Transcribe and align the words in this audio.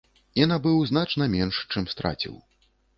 І 0.41 0.47
набыў 0.51 0.81
значна 0.93 1.23
менш, 1.37 1.63
чым 1.71 1.83
страціў. 1.95 2.35